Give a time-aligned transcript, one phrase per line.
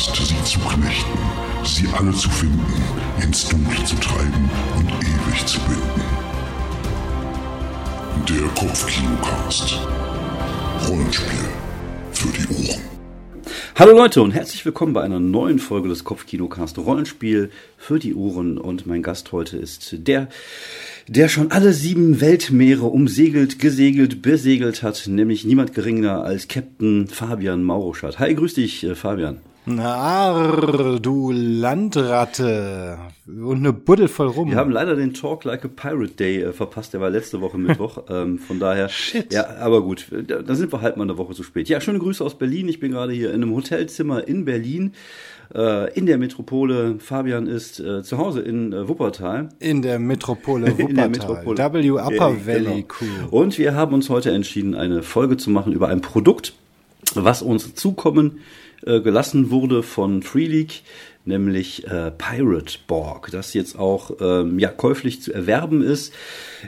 [0.00, 1.18] Last, sie zu knechten,
[1.62, 2.64] sie alle zu finden,
[3.22, 6.02] ins Dunkle zu treiben und ewig zu binden.
[8.26, 9.78] Der Kopfkinocast.
[10.88, 11.48] Rollenspiel
[12.12, 12.80] für die Ohren.
[13.76, 18.56] Hallo Leute und herzlich willkommen bei einer neuen Folge des Kopfkinocast Rollenspiel für die Ohren
[18.56, 20.30] und mein Gast heute ist der,
[21.08, 27.62] der schon alle sieben Weltmeere umsegelt, gesegelt, besegelt hat, nämlich niemand geringer als Captain Fabian
[27.62, 28.18] Mauruschat.
[28.18, 29.40] Hi, grüß dich, äh, Fabian.
[29.66, 32.98] Na, du Landratte.
[33.26, 34.50] Und eine Buddel voll rum.
[34.50, 37.58] Wir haben leider den Talk Like a Pirate Day äh, verpasst, der war letzte Woche
[37.58, 38.04] Mittwoch.
[38.08, 38.88] ähm, von daher.
[38.88, 39.32] Shit.
[39.32, 41.68] Ja, aber gut, da, da sind wir halt mal eine Woche zu spät.
[41.68, 42.68] Ja, schöne Grüße aus Berlin.
[42.68, 44.94] Ich bin gerade hier in einem Hotelzimmer in Berlin.
[45.54, 46.96] Äh, in der Metropole.
[46.98, 49.50] Fabian ist äh, zu Hause in äh, Wuppertal.
[49.58, 50.86] In der Metropole Wuppertal.
[50.90, 51.58] In der Metropole.
[51.58, 52.86] W Upper Valley genau.
[52.88, 53.06] Crew.
[53.30, 56.54] Und wir haben uns heute entschieden, eine Folge zu machen über ein Produkt,
[57.14, 58.38] was uns zukommen
[58.86, 60.82] äh, gelassen wurde von Free League,
[61.26, 66.14] nämlich äh, Pirate Borg, das jetzt auch ähm, ja käuflich zu erwerben ist.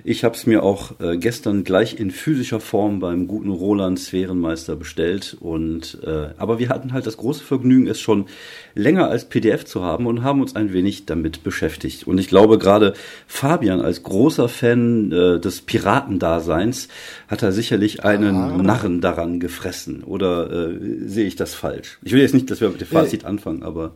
[0.05, 4.77] Ich habe es mir auch äh, gestern gleich in physischer Form beim guten Roland Sphärenmeister
[4.77, 8.27] bestellt und äh, aber wir hatten halt das große Vergnügen, es schon
[8.75, 12.07] länger als PDF zu haben und haben uns ein wenig damit beschäftigt.
[12.07, 12.93] Und ich glaube gerade
[13.27, 16.89] Fabian als großer Fan äh, des Piratendaseins
[17.29, 18.63] hat er sicherlich einen Ah.
[18.63, 20.05] Narren daran gefressen.
[20.05, 21.99] Oder äh, sehe ich das falsch?
[22.03, 23.95] Ich will jetzt nicht, dass wir mit dem Fazit anfangen, aber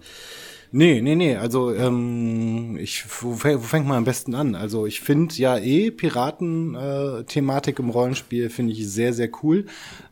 [0.72, 1.36] Nee, nee, nee.
[1.36, 4.54] Also, ähm, ich, wo, wo fängt man am besten an?
[4.54, 9.66] Also, ich finde ja eh Piraten-Thematik im Rollenspiel finde ich sehr, sehr cool.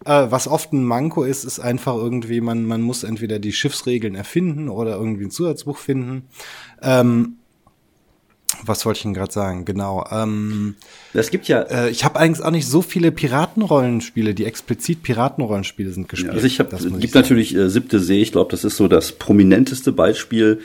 [0.04, 4.14] Äh, was oft ein Manko ist, ist einfach irgendwie, man, man muss entweder die Schiffsregeln
[4.14, 6.28] erfinden oder irgendwie ein Zusatzbuch finden.
[6.82, 7.36] Ähm,
[8.62, 9.64] was wollte ich denn gerade sagen?
[9.64, 10.06] Genau.
[10.10, 10.76] Ähm,
[11.20, 15.90] es gibt ja Äh, ich habe eigentlich auch nicht so viele Piratenrollenspiele, die explizit Piratenrollenspiele
[15.90, 16.32] sind Ja, gespielt.
[16.34, 17.10] also ich habe, Das gibt sagen.
[17.14, 20.60] natürlich äh, siebte See, ich glaube, das ist so das prominenteste Beispiel,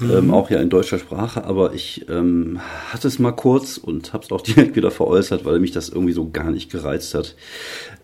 [0.00, 2.58] ähm, auch ja in deutscher Sprache, aber ich ähm,
[2.90, 6.12] hatte es mal kurz und habe es auch direkt wieder veräußert, weil mich das irgendwie
[6.12, 7.36] so gar nicht gereizt hat.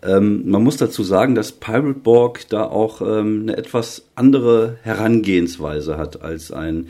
[0.01, 5.97] Ähm, man muss dazu sagen, dass Pirate Borg da auch ähm, eine etwas andere Herangehensweise
[5.97, 6.87] hat als ein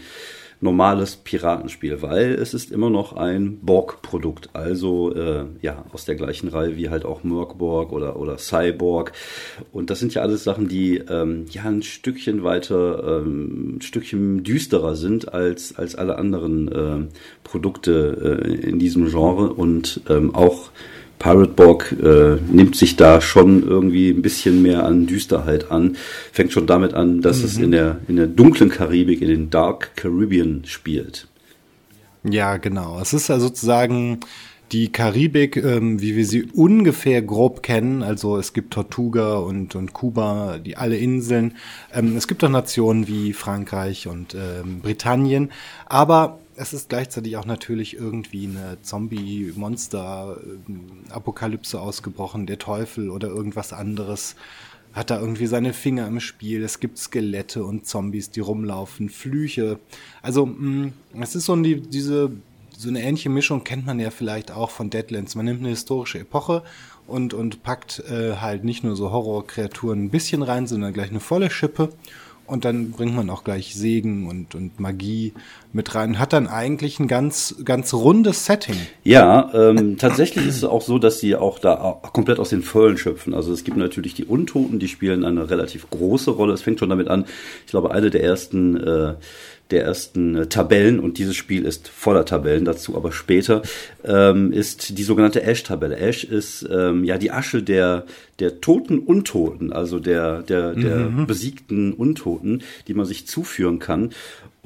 [0.61, 6.49] normales Piratenspiel, weil es ist immer noch ein Borg-Produkt, also äh, ja aus der gleichen
[6.49, 9.13] Reihe wie halt auch Merkborg oder oder Cyborg.
[9.71, 14.43] Und das sind ja alles Sachen, die ähm, ja ein Stückchen weiter, ähm, ein Stückchen
[14.43, 17.07] düsterer sind als als alle anderen äh,
[17.43, 19.53] Produkte äh, in diesem Genre.
[19.53, 20.71] Und ähm, auch
[21.19, 25.97] Pirate Borg äh, nimmt sich da schon irgendwie ein bisschen mehr an Düsterheit an.
[26.31, 29.95] Fängt schon damit an, dass es in der, in der dunklen Karibik, in den Dark
[29.97, 31.27] Caribbean spielt.
[32.23, 32.99] Ja, genau.
[33.01, 34.21] Es ist ja sozusagen
[34.71, 38.03] die Karibik, ähm, wie wir sie ungefähr grob kennen.
[38.03, 41.55] Also es gibt Tortuga und, und Kuba, die alle Inseln.
[41.93, 45.51] Ähm, es gibt auch Nationen wie Frankreich und ähm, Britannien.
[45.87, 52.47] Aber es ist gleichzeitig auch natürlich irgendwie eine Zombie-Monster-Apokalypse ausgebrochen.
[52.47, 54.35] Der Teufel oder irgendwas anderes
[54.91, 56.61] hat da irgendwie seine Finger im Spiel.
[56.61, 59.79] Es gibt Skelette und Zombies, die rumlaufen, Flüche.
[60.21, 62.29] Also, mh, es ist so die, diese,
[62.77, 65.35] so eine ähnliche Mischung kennt man ja vielleicht auch von Deadlands.
[65.35, 66.63] Man nimmt eine historische Epoche
[67.07, 71.21] und, und packt äh, halt nicht nur so Horrorkreaturen ein bisschen rein, sondern gleich eine
[71.21, 71.93] volle Schippe.
[72.49, 75.33] Und dann bringt man auch gleich Segen und, und Magie
[75.71, 76.17] mit rein.
[76.17, 78.75] Hat dann eigentlich ein ganz, ganz rundes Setting.
[79.03, 82.97] Ja, ähm, tatsächlich ist es auch so, dass sie auch da komplett aus den Vollen
[82.97, 83.35] schöpfen.
[83.35, 86.53] Also es gibt natürlich die Untoten, die spielen eine relativ große Rolle.
[86.53, 87.25] Es fängt schon damit an,
[87.65, 89.13] ich glaube, eine der ersten äh,
[89.71, 93.61] der ersten äh, Tabellen, und dieses Spiel ist voller Tabellen, dazu aber später,
[94.03, 95.97] ähm, ist die sogenannte Ash-Tabelle.
[95.97, 98.05] Ash ist ähm, ja die Asche der,
[98.39, 104.11] der toten Untoten, also der, der, der besiegten Untoten, die man sich zuführen kann.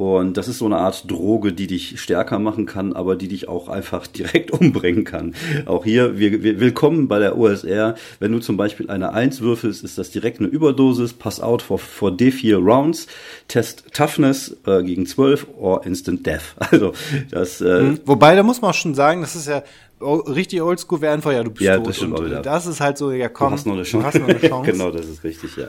[0.03, 3.47] Und das ist so eine Art Droge, die dich stärker machen kann, aber die dich
[3.47, 5.33] auch einfach direkt umbringen kann.
[5.65, 7.95] Auch hier, wir, wir, willkommen bei der OSR.
[8.19, 11.13] Wenn du zum Beispiel eine 1 würfelst, ist das direkt eine Überdosis.
[11.13, 13.07] Pass out for, for D4 Rounds.
[13.47, 16.53] Test Toughness äh, gegen 12 or Instant Death.
[16.73, 16.91] Also
[17.31, 19.63] das äh, Wobei, da muss man auch schon sagen, das ist ja
[20.01, 21.87] richtig oldschool, wäre einfach, ja, du bist Ja, tot.
[21.87, 22.41] das stimmt und auch wieder.
[22.41, 24.19] Das ist halt so, ja Du komm, hast noch eine Chance.
[24.19, 24.69] Du hast noch eine Chance.
[24.71, 25.67] genau, das ist richtig, ja.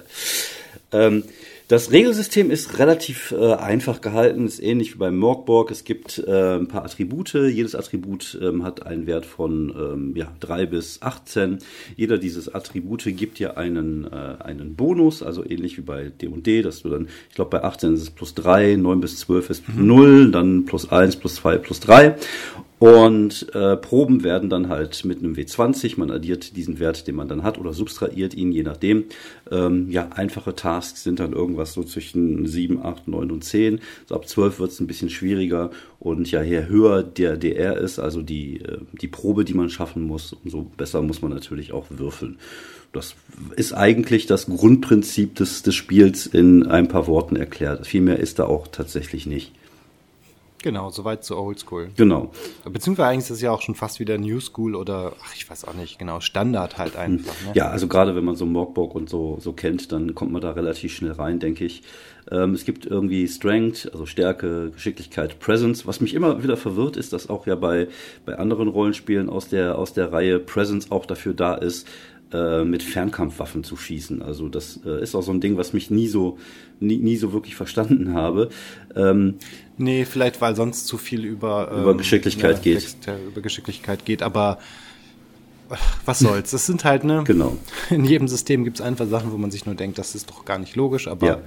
[0.91, 1.23] Ähm,
[1.69, 5.71] das Regelsystem ist relativ äh, einfach gehalten, ist ähnlich wie beim Morgborg.
[5.71, 7.33] Es gibt äh, ein paar Attribute.
[7.33, 11.61] Jedes Attribut ähm, hat einen Wert von ähm, ja, 3 bis 18.
[11.97, 16.83] Jeder dieses Attribute gibt dir einen, äh, einen Bonus, also ähnlich wie bei D&D, dass
[16.83, 20.33] du dann, ich glaube bei 18 ist es plus 3, 9 bis 12 ist 0,
[20.33, 22.17] dann plus 1, plus 2, plus 3.
[22.85, 27.29] Und äh, Proben werden dann halt mit einem W20, man addiert diesen Wert, den man
[27.29, 29.05] dann hat, oder subtrahiert ihn, je nachdem.
[29.55, 33.81] Ähm, ja, einfache Tasks sind dann irgendwas so zwischen 7, 8, 9 und 10.
[34.07, 35.71] So ab 12 wird es ein bisschen schwieriger.
[36.01, 40.03] Und ja, je höher der DR ist, also die, äh, die Probe, die man schaffen
[40.03, 42.39] muss, umso besser muss man natürlich auch würfeln.
[42.93, 43.15] Das
[43.57, 47.87] ist eigentlich das Grundprinzip des, des Spiels in ein paar Worten erklärt.
[47.87, 49.53] Viel mehr ist da auch tatsächlich nicht.
[50.65, 51.91] Genau, soweit zu Oldschool.
[51.95, 52.31] Genau.
[52.65, 55.67] Beziehungsweise eigentlich ist es ja auch schon fast wieder New School oder, ach, ich weiß
[55.67, 57.35] auch nicht, genau, Standard halt einfach.
[57.45, 57.53] Ne?
[57.53, 60.53] Ja, also gerade wenn man so Morgborg und so, so kennt, dann kommt man da
[60.53, 61.83] relativ schnell rein, denke ich.
[62.31, 65.87] Ähm, es gibt irgendwie Strength, also Stärke, Geschicklichkeit, Presence.
[65.87, 67.89] Was mich immer wieder verwirrt, ist, dass auch ja bei,
[68.25, 71.87] bei anderen Rollenspielen aus der, aus der Reihe Presence auch dafür da ist,
[72.35, 74.21] äh, mit Fernkampfwaffen zu schießen.
[74.21, 76.39] Also das äh, ist auch so ein Ding, was mich nie so
[76.81, 78.49] nie, nie so wirklich verstanden habe.
[78.97, 79.37] Ähm,
[79.79, 82.97] nee, vielleicht weil sonst zu viel über über ähm, Geschicklichkeit ja, geht.
[83.29, 84.59] über Geschicklichkeit geht, aber
[86.05, 86.51] was soll's?
[86.51, 87.23] Das sind halt, ne?
[87.25, 87.57] Genau.
[87.91, 90.45] In jedem System gibt es einfach Sachen, wo man sich nur denkt, das ist doch
[90.45, 91.39] gar nicht logisch, aber ja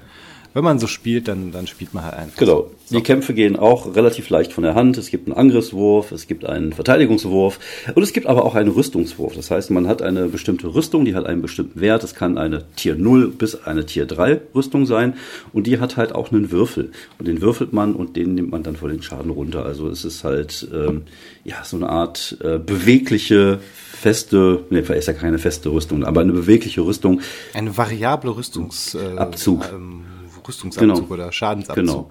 [0.57, 2.39] wenn man so spielt, dann, dann spielt man halt einfach.
[2.39, 2.71] Genau.
[2.87, 2.95] So.
[2.95, 4.97] Die Kämpfe gehen auch relativ leicht von der Hand.
[4.97, 7.59] Es gibt einen Angriffswurf, es gibt einen Verteidigungswurf
[7.93, 9.35] und es gibt aber auch einen Rüstungswurf.
[9.35, 12.03] Das heißt, man hat eine bestimmte Rüstung, die hat einen bestimmten Wert.
[12.03, 15.13] Es kann eine Tier 0 bis eine Tier 3 Rüstung sein
[15.53, 16.91] und die hat halt auch einen Würfel.
[17.19, 19.63] Und den würfelt man und den nimmt man dann vor den Schaden runter.
[19.63, 21.03] Also es ist halt ähm,
[21.43, 23.59] ja so eine Art äh, bewegliche
[23.91, 27.21] feste, ne, ist ja keine feste Rüstung, aber eine bewegliche Rüstung.
[27.53, 29.63] Eine variable Rüstungsabzug.
[29.65, 30.03] Äh, ähm,
[30.47, 31.13] Rüstungsabzug genau.
[31.13, 31.75] oder Schadensabzug.
[31.85, 32.09] Genau.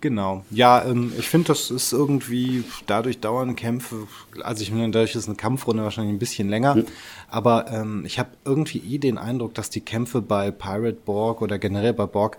[0.00, 0.44] Genau.
[0.50, 4.06] Ja, ähm, ich finde, das ist irgendwie, dadurch dauern Kämpfe,
[4.42, 6.86] also ich meine, dadurch ist eine Kampfrunde wahrscheinlich ein bisschen länger, mhm.
[7.28, 11.58] aber ähm, ich habe irgendwie eh den Eindruck, dass die Kämpfe bei Pirate Borg oder
[11.58, 12.38] generell bei Borg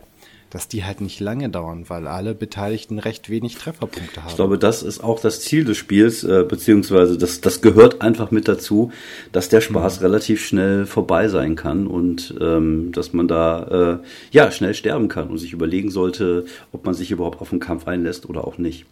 [0.49, 4.29] dass die halt nicht lange dauern, weil alle Beteiligten recht wenig Trefferpunkte haben.
[4.29, 8.31] Ich glaube, das ist auch das Ziel des Spiels, äh, beziehungsweise das, das gehört einfach
[8.31, 8.91] mit dazu,
[9.31, 10.05] dass der Spaß mhm.
[10.05, 15.29] relativ schnell vorbei sein kann und ähm, dass man da äh, ja schnell sterben kann
[15.29, 18.85] und sich überlegen sollte, ob man sich überhaupt auf den Kampf einlässt oder auch nicht.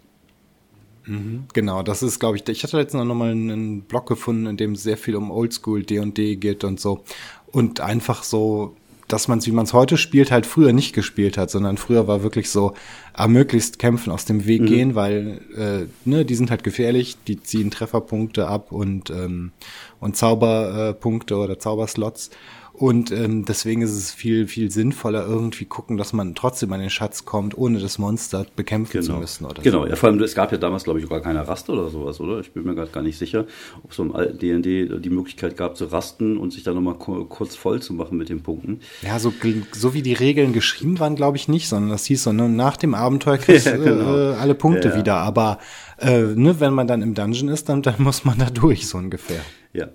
[1.07, 1.45] Mhm.
[1.53, 4.75] Genau, das ist, glaube ich, ich hatte letztens noch mal einen Blog gefunden, in dem
[4.75, 7.03] sehr viel um Oldschool D&D geht und so.
[7.51, 8.75] Und einfach so
[9.07, 12.07] dass man es, wie man es heute spielt, halt früher nicht gespielt hat, sondern früher
[12.07, 12.73] war wirklich so,
[13.13, 14.65] ah, möglichst kämpfen, aus dem Weg mhm.
[14.65, 19.51] gehen, weil äh, ne, die sind halt gefährlich, die ziehen Trefferpunkte ab und, ähm,
[19.99, 22.29] und Zauberpunkte oder Zauberslots.
[22.77, 26.91] Und ähm, deswegen ist es viel, viel sinnvoller, irgendwie gucken, dass man trotzdem an den
[26.91, 29.15] Schatz kommt, ohne das Monster bekämpfen genau.
[29.15, 29.45] zu müssen.
[29.45, 29.87] Oder genau, so.
[29.87, 32.39] ja, vor allem, es gab ja damals, glaube ich, gar keine Rast oder sowas, oder?
[32.39, 33.47] Ich bin mir gerade gar nicht sicher,
[33.83, 37.55] ob es im alten D&D die Möglichkeit gab, zu rasten und sich dann nochmal kurz
[37.55, 38.81] voll zu machen mit den Punkten.
[39.01, 39.33] Ja, so,
[39.71, 42.77] so wie die Regeln geschrieben waren, glaube ich nicht, sondern das hieß so, ne, nach
[42.77, 44.15] dem Abenteuer kriegst du ja, genau.
[44.15, 44.95] äh, alle Punkte ja.
[44.97, 45.15] wieder.
[45.15, 45.57] Aber
[45.97, 48.99] äh, ne, wenn man dann im Dungeon ist, dann, dann muss man da durch, so
[48.99, 49.41] ungefähr.
[49.73, 49.87] Ja.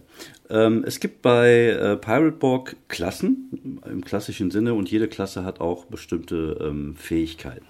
[0.52, 5.60] Ähm, es gibt bei äh, Pirate Borg Klassen im klassischen Sinne und jede Klasse hat
[5.62, 7.64] auch bestimmte ähm, Fähigkeiten.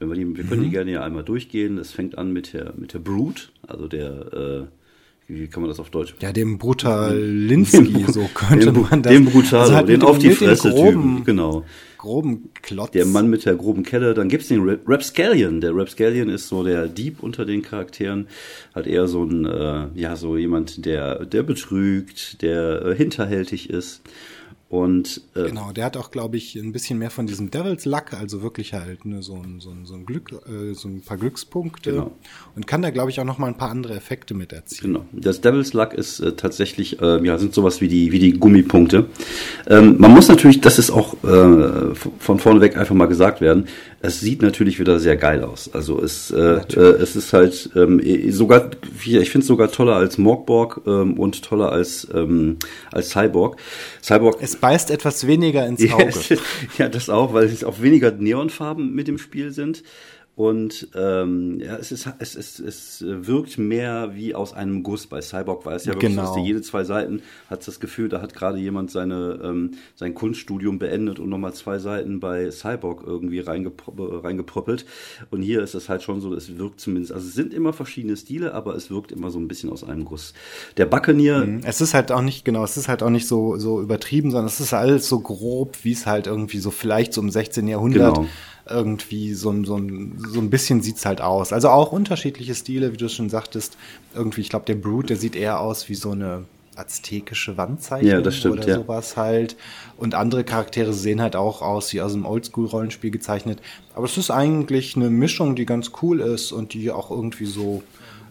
[0.00, 0.64] Wenn wir, die, wir können mhm.
[0.64, 1.78] die gerne ja einmal durchgehen.
[1.78, 4.79] Es fängt an mit der, mit der Brute, also der, äh,
[5.30, 6.14] wie kann man das auf Deutsch?
[6.20, 9.12] Ja, dem Brutalinski, so könnte dem, man das.
[9.12, 11.64] Dem Brutal, also halt den auf die Fresse Typen, genau
[12.00, 12.92] groben Klotz.
[12.92, 14.14] Der Mann mit der groben Kelle.
[14.14, 15.60] Dann gibt's den Rapscallion.
[15.60, 18.26] Der Rapscallion ist so der Dieb unter den Charakteren.
[18.74, 24.00] Hat eher so ein, äh, ja, so jemand, der, der betrügt, der äh, hinterhältig ist.
[24.70, 28.12] Und, äh, genau, der hat auch, glaube ich, ein bisschen mehr von diesem Devil's Luck,
[28.12, 31.16] also wirklich halt ne, so, ein, so, ein, so ein Glück, äh, so ein paar
[31.16, 32.12] Glückspunkte genau.
[32.54, 34.92] und kann da, glaube ich, auch noch mal ein paar andere Effekte mit erzielen.
[34.92, 38.34] Genau, das Devil's Luck ist äh, tatsächlich, äh, ja, sind sowas wie die, wie die
[38.34, 39.06] Gummipunkte.
[39.66, 43.66] Ähm, man muss natürlich, das ist auch äh, von vorne weg einfach mal gesagt werden,
[44.02, 45.70] es sieht natürlich wieder sehr geil aus.
[45.74, 48.00] Also es, äh, äh, es ist halt ähm,
[48.32, 48.70] sogar,
[49.04, 52.56] ich finde es sogar toller als Morgborg ähm, und toller als, ähm,
[52.90, 53.58] als Cyborg.
[54.02, 54.38] Cyborg.
[54.40, 56.12] Es beißt etwas weniger ins Auge.
[56.78, 59.82] ja, das auch, weil es auch weniger Neonfarben mit dem Spiel sind.
[60.40, 65.06] Und ähm, ja, es, ist, es, es, es wirkt mehr wie aus einem Guss.
[65.06, 66.34] Bei Cyborg war es ja wirklich, genau.
[66.34, 67.20] dass jede zwei Seiten
[67.50, 71.78] hat das Gefühl, da hat gerade jemand seine, ähm, sein Kunststudium beendet und nochmal zwei
[71.78, 74.86] Seiten bei Cyborg irgendwie reingeproppelt.
[75.30, 78.16] Und hier ist es halt schon so, es wirkt zumindest, also es sind immer verschiedene
[78.16, 80.32] Stile, aber es wirkt immer so ein bisschen aus einem Guss.
[80.78, 81.44] Der Buccaneer.
[81.44, 81.60] Mhm.
[81.64, 84.46] Es ist halt auch nicht, genau, es ist halt auch nicht so, so übertrieben, sondern
[84.46, 87.68] es ist alles so grob, wie es halt irgendwie so vielleicht so im 16.
[87.68, 88.26] Jahrhundert genau
[88.70, 91.52] irgendwie so, so, so ein bisschen sieht's halt aus.
[91.52, 93.76] Also auch unterschiedliche Stile, wie du schon sagtest.
[94.14, 96.44] Irgendwie, ich glaube, der Brute, der sieht eher aus wie so eine
[96.76, 98.74] aztekische Wandzeichnung ja, das stimmt, oder ja.
[98.76, 99.56] sowas halt.
[99.96, 103.60] Und andere Charaktere sehen halt auch aus wie aus einem Oldschool-Rollenspiel gezeichnet.
[103.94, 107.82] Aber es ist eigentlich eine Mischung, die ganz cool ist und die auch irgendwie so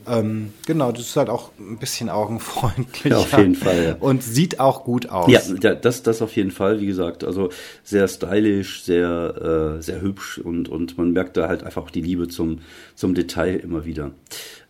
[0.09, 3.11] Ähm, genau, das ist halt auch ein bisschen augenfreundlich.
[3.11, 3.83] Ja, auf jeden Fall.
[3.83, 3.95] Ja.
[3.99, 5.29] Und sieht auch gut aus.
[5.61, 7.23] Ja, das, das auf jeden Fall, wie gesagt.
[7.23, 7.49] Also
[7.83, 12.01] sehr stylisch, sehr, äh, sehr hübsch und, und man merkt da halt einfach auch die
[12.01, 12.59] Liebe zum,
[12.95, 14.11] zum Detail immer wieder.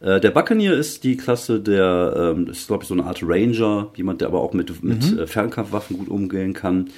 [0.01, 3.91] Äh, der Buccaneer ist die Klasse der, ähm, ist glaube ich so eine Art Ranger,
[3.95, 5.19] jemand, der aber auch mit, mit mhm.
[5.19, 6.89] äh, Fernkampfwaffen gut umgehen kann.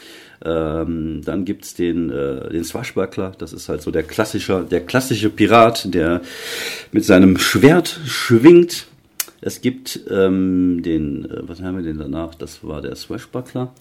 [0.44, 5.30] Ähm, dann gibt's den, äh, den Swashbuckler, das ist halt so der klassische, der klassische
[5.30, 6.22] Pirat, der
[6.92, 8.88] mit seinem Schwert schwingt.
[9.42, 12.34] Es gibt ähm, den, äh, was haben wir denn danach?
[12.36, 13.74] Das war der Swashbuckler.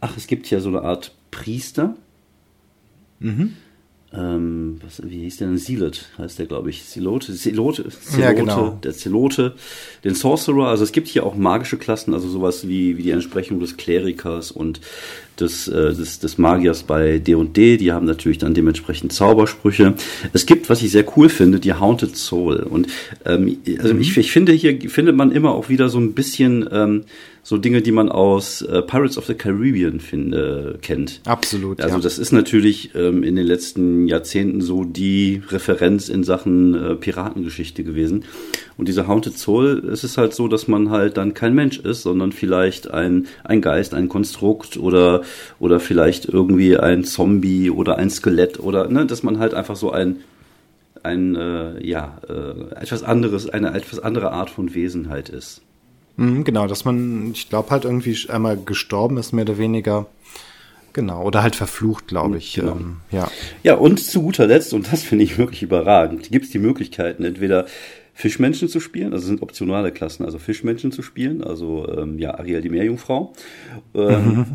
[0.00, 1.96] Ach, es gibt ja so eine Art Priester.
[3.18, 3.56] Mhm
[4.16, 5.58] ähm, was, wie hieß der denn?
[5.58, 6.84] Silet heißt der, glaube ich.
[6.84, 8.78] Silote, Silote, Silote ja, genau.
[8.82, 9.54] der Zelote,
[10.04, 10.68] den Sorcerer.
[10.68, 14.52] Also es gibt hier auch magische Klassen, also sowas wie, wie die Entsprechung des Klerikers
[14.52, 14.80] und
[15.40, 17.76] des, äh, des, des Magiers bei D&D.
[17.76, 19.94] Die haben natürlich dann dementsprechend Zaubersprüche.
[20.32, 22.58] Es gibt, was ich sehr cool finde, die Haunted Soul.
[22.58, 22.88] Und
[23.24, 24.00] ähm, also mhm.
[24.00, 27.04] ich, ich finde, hier findet man immer auch wieder so ein bisschen ähm,
[27.44, 31.20] so Dinge, die man aus äh, Pirates of the Caribbean find, äh, kennt.
[31.26, 31.80] Absolut.
[31.80, 32.02] Also ja.
[32.02, 37.84] das ist natürlich ähm, in den letzten Jahrzehnten so die Referenz in Sachen äh, Piratengeschichte
[37.84, 38.24] gewesen.
[38.78, 42.02] Und diese Haunted Soul, es ist halt so, dass man halt dann kein Mensch ist,
[42.02, 45.22] sondern vielleicht ein, ein Geist, ein Konstrukt oder,
[45.58, 49.90] oder vielleicht irgendwie ein Zombie oder ein Skelett oder, ne, dass man halt einfach so
[49.90, 50.16] ein,
[51.02, 55.62] ein, äh, ja, äh, etwas anderes, eine etwas andere Art von Wesenheit ist.
[56.16, 60.06] Mhm, genau, dass man, ich glaube, halt irgendwie einmal gestorben ist, mehr oder weniger.
[60.92, 62.54] Genau, oder halt verflucht, glaube ich.
[62.54, 62.72] Genau.
[62.72, 63.28] Ähm, ja.
[63.64, 67.24] ja, und zu guter Letzt, und das finde ich wirklich überragend, gibt es die Möglichkeiten,
[67.24, 67.66] entweder
[68.14, 72.60] Fischmenschen zu spielen, also sind optionale Klassen, also Fischmenschen zu spielen, also ähm, ja, Ariel
[72.60, 73.32] die Meerjungfrau.
[73.94, 74.46] Ähm, mhm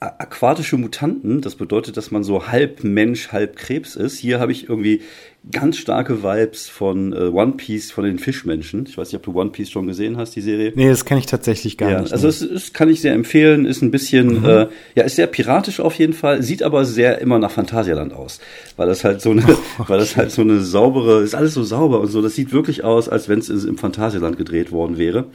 [0.00, 4.18] aquatische Mutanten, das bedeutet, dass man so halb Mensch, halb Krebs ist.
[4.18, 5.02] Hier habe ich irgendwie
[5.50, 8.84] ganz starke Vibes von äh, One Piece, von den Fischmenschen.
[8.86, 10.72] Ich weiß nicht, ob du One Piece schon gesehen hast, die Serie.
[10.74, 12.12] Nee, das kenne ich tatsächlich gar ja, nicht.
[12.12, 14.44] Also es, es kann ich sehr empfehlen, ist ein bisschen, mhm.
[14.44, 18.40] äh, ja, ist sehr piratisch auf jeden Fall, sieht aber sehr immer nach Phantasialand aus.
[18.76, 19.44] Weil das halt so eine,
[19.78, 22.52] oh, weil das halt so eine saubere, ist alles so sauber und so, das sieht
[22.52, 25.26] wirklich aus, als wenn es im Phantasialand gedreht worden wäre.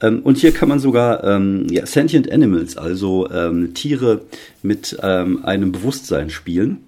[0.00, 4.22] Ähm, und hier kann man sogar ähm, ja, Sentient Animals, also ähm, Tiere
[4.62, 6.78] mit ähm, einem Bewusstsein spielen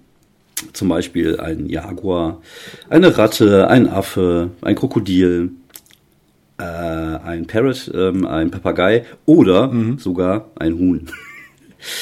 [0.73, 2.41] zum Beispiel ein Jaguar,
[2.89, 5.51] eine Ratte, ein Affe, ein Krokodil,
[6.57, 9.97] äh, ein Parrot, ähm, ein Papagei oder mhm.
[9.97, 11.09] sogar ein Huhn.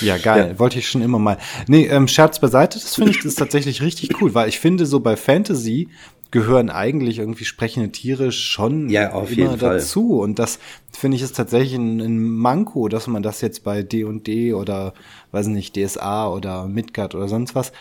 [0.01, 0.49] Ja, geil.
[0.51, 0.59] Ja.
[0.59, 1.37] Wollte ich schon immer mal.
[1.67, 4.85] Nee, ähm, Scherz beiseite, das finde ich das ist tatsächlich richtig cool, weil ich finde,
[4.85, 5.89] so bei Fantasy
[6.31, 10.09] gehören eigentlich irgendwie sprechende Tiere schon ja, auf immer dazu.
[10.09, 10.19] Fall.
[10.19, 10.59] Und das
[10.97, 14.93] finde ich ist tatsächlich ein, ein Manko, dass man das jetzt bei D&D oder,
[15.31, 17.73] weiß nicht, DSA oder Midgard oder sonst was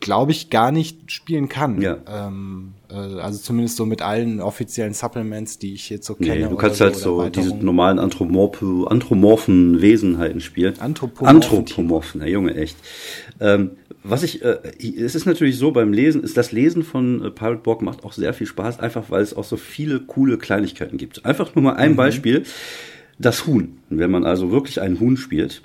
[0.00, 1.80] glaube ich, gar nicht spielen kann.
[1.80, 1.98] Ja.
[2.08, 6.44] Ähm, äh, also zumindest so mit allen offiziellen Supplements, die ich jetzt so kenne.
[6.44, 10.78] Nee, du kannst halt so, so diese normalen Anthropomorph anthropomorphen Wesenheiten spielen.
[10.78, 11.36] Anthropomorphen.
[11.36, 12.76] Anthropomorphen, der Junge, echt.
[13.40, 17.30] Ähm, was ich, äh, es ist natürlich so beim Lesen, ist das Lesen von äh,
[17.30, 20.96] Pirate Borg macht auch sehr viel Spaß, einfach weil es auch so viele coole Kleinigkeiten
[20.96, 21.24] gibt.
[21.24, 21.96] Einfach nur mal ein mhm.
[21.96, 22.42] Beispiel.
[23.18, 23.78] Das Huhn.
[23.90, 25.62] Wenn man also wirklich ein Huhn spielt.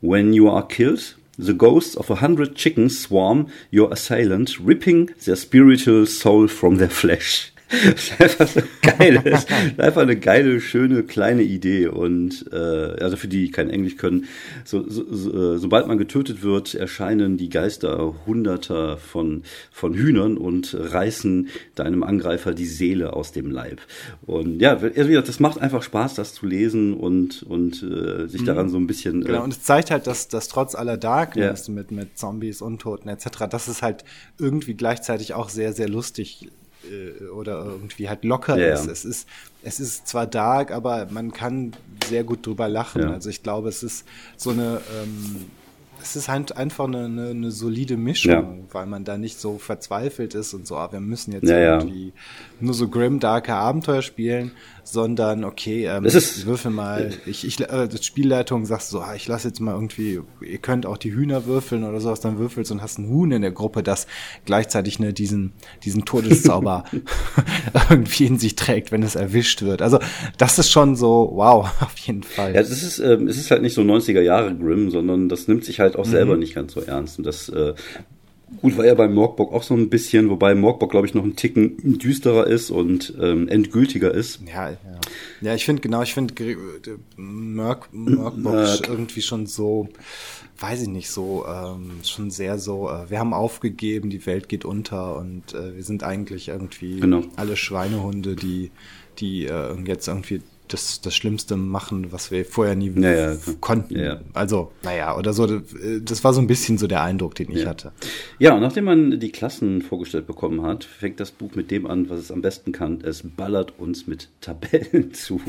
[0.00, 5.36] When you are killed, The ghosts of a hundred chickens swarm your assailant, ripping their
[5.36, 7.51] spiritual soul from their flesh.
[7.72, 9.20] Das ist einfach so geil.
[9.24, 11.88] Das ist einfach eine geile, schöne, kleine Idee.
[11.88, 14.26] Und äh, also für die, die kein Englisch können,
[14.64, 20.36] so, so, so, äh, sobald man getötet wird, erscheinen die Geister hunderter von, von Hühnern
[20.36, 23.80] und reißen deinem Angreifer die Seele aus dem Leib.
[24.26, 28.76] Und ja, das macht einfach Spaß, das zu lesen und, und äh, sich daran so
[28.76, 29.22] ein bisschen.
[29.22, 31.74] Äh, genau, und es zeigt halt, dass, dass trotz aller Darkness ja.
[31.74, 34.04] mit, mit Zombies, Untoten etc., dass es halt
[34.38, 36.48] irgendwie gleichzeitig auch sehr, sehr lustig
[36.90, 38.86] äh, oder irgendwie halt locker ja, ist.
[38.86, 39.28] Es ist.
[39.64, 41.70] Es ist zwar dark, aber man kann
[42.08, 43.02] sehr gut drüber lachen.
[43.02, 43.12] Ja.
[43.12, 44.04] Also ich glaube, es ist
[44.36, 45.46] so eine ähm,
[46.02, 48.74] es ist halt einfach eine, eine, eine solide Mischung, ja.
[48.74, 52.12] weil man da nicht so verzweifelt ist und so, ah, wir müssen jetzt ja, irgendwie
[52.60, 54.50] nur so grim, darke Abenteuer spielen,
[54.84, 59.14] sondern okay, ähm, das ist, würfel mal, ich, ich, äh, das Spielleitung sagt so, ah,
[59.14, 62.72] ich lasse jetzt mal irgendwie, ihr könnt auch die Hühner würfeln oder sowas, dann würfelst
[62.72, 64.06] und hast ein Huhn in der Gruppe, das
[64.44, 65.52] gleichzeitig ne, diesen,
[65.84, 66.84] diesen Todeszauber
[67.90, 69.82] irgendwie in sich trägt, wenn es erwischt wird.
[69.82, 69.98] Also
[70.38, 72.54] das ist schon so, wow, auf jeden Fall.
[72.54, 75.64] Ja, es ist, ähm, es ist halt nicht so 90er Jahre Grim, sondern das nimmt
[75.64, 76.10] sich halt auch mhm.
[76.10, 77.18] selber nicht ganz so ernst.
[77.18, 77.74] Und das äh,
[78.60, 81.36] Gut, war ja bei Morgbock auch so ein bisschen, wobei Morgbock, glaube ich, noch ein
[81.36, 84.40] Ticken düsterer ist und ähm, endgültiger ist.
[84.46, 84.76] Ja, ja.
[85.40, 86.34] Ja, ich finde, genau, ich finde
[87.16, 89.88] Merk, Merkbock irgendwie schon so,
[90.58, 94.64] weiß ich nicht, so, ähm, schon sehr so, äh, wir haben aufgegeben, die Welt geht
[94.64, 97.24] unter und äh, wir sind eigentlich irgendwie genau.
[97.36, 98.70] alle Schweinehunde, die,
[99.18, 100.42] die äh, jetzt irgendwie
[100.72, 103.98] das, das Schlimmste machen, was wir vorher nie ja, ja, konnten.
[103.98, 105.60] Ja, also, naja, oder so.
[106.00, 107.92] Das war so ein bisschen so der Eindruck, den ich hatte.
[108.38, 112.08] Ja, und nachdem man die Klassen vorgestellt bekommen hat, fängt das Buch mit dem an,
[112.08, 113.00] was es am besten kann.
[113.02, 115.40] Es ballert uns mit Tabellen zu.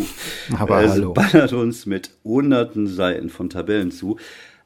[0.57, 1.13] Aber es hallo.
[1.13, 4.17] ballert uns mit hunderten Seiten von Tabellen zu.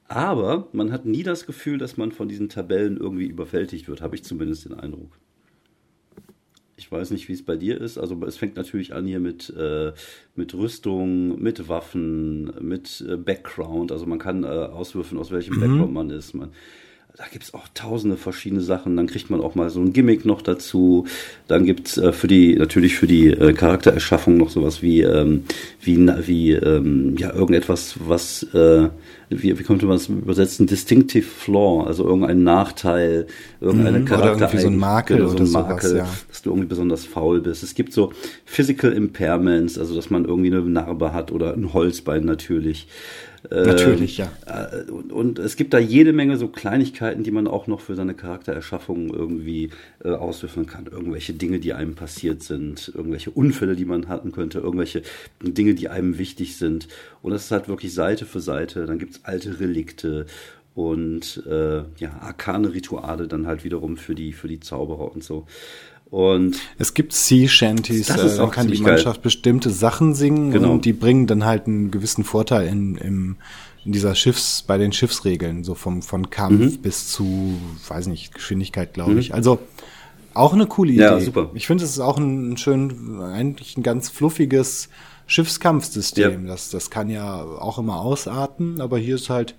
[0.08, 4.16] Aber man hat nie das Gefühl, dass man von diesen Tabellen irgendwie überfältigt wird, habe
[4.16, 5.20] ich zumindest den Eindruck.
[6.79, 7.98] Ich weiß nicht, wie es bei dir ist.
[7.98, 9.93] Also es fängt natürlich an hier mit, äh,
[10.36, 13.91] mit Rüstung, mit Waffen, mit äh, Background.
[13.91, 15.60] Also man kann äh, auswürfen, aus welchem mhm.
[15.62, 16.36] Background man ist.
[16.36, 16.51] Man,
[17.17, 18.95] da gibt's auch tausende verschiedene Sachen.
[18.95, 21.07] Dann kriegt man auch mal so ein Gimmick noch dazu.
[21.47, 25.45] Dann gibt's äh, für die, natürlich für die äh, Charaktererschaffung noch sowas wie, ähm,
[25.81, 28.89] wie, wie ähm, ja, irgendetwas, was äh,
[29.29, 30.67] wie, wie könnte man das übersetzen?
[30.67, 33.27] Distinctive Flaw, also irgendein Nachteil,
[33.59, 34.50] irgendeine mhm, Charakter.
[34.50, 36.07] Oder so ein Makel oder so ein Makel, sowas, ja.
[36.29, 37.63] dass du irgendwie besonders faul bist.
[37.63, 38.13] Es gibt so
[38.45, 42.88] Physical Impairments, also dass man irgendwie eine Narbe hat oder ein Holzbein natürlich.
[43.50, 44.32] Natürlich, ja.
[44.46, 47.96] Äh, und, und, es gibt da jede Menge so Kleinigkeiten, die man auch noch für
[47.96, 49.70] seine Charaktererschaffung irgendwie
[50.04, 50.88] äh, auswürfeln kann.
[50.88, 55.01] Irgendwelche Dinge, die einem passiert sind, irgendwelche Unfälle, die man hatten könnte, irgendwelche
[55.42, 56.88] Dinge, die einem wichtig sind.
[57.22, 58.86] Und das ist halt wirklich Seite für Seite.
[58.86, 60.25] Dann gibt's alte Relikte
[60.75, 65.48] und äh, ja, arkane Rituale dann halt wiederum für die, für die Zauberer und so.
[66.10, 69.24] Und es gibt Sea Shanties, äh, dann kann die Mannschaft geil.
[69.24, 70.72] bestimmte Sachen singen genau.
[70.72, 73.36] und die bringen dann halt einen gewissen Vorteil in, im,
[73.84, 76.78] in dieser Schiffs, bei den Schiffsregeln, so vom, von Kampf mhm.
[76.78, 79.20] bis zu, weiß nicht, Geschwindigkeit, glaube mhm.
[79.20, 79.34] ich.
[79.34, 79.60] Also
[80.34, 81.02] auch eine coole Idee.
[81.02, 81.50] Ja, super.
[81.56, 84.90] Ich finde, es ist auch ein schön, eigentlich ein ganz fluffiges
[85.26, 86.46] Schiffskampfsystem.
[86.46, 86.52] Ja.
[86.52, 89.56] Das, das kann ja auch immer ausarten, aber hier ist halt